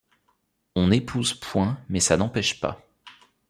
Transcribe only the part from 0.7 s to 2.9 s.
On n’épouse point, mais ça n’empêche pas.